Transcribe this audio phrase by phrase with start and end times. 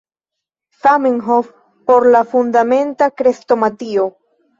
[0.81, 1.51] Zamenhof
[1.89, 4.09] por la Fundamenta Krestomatio.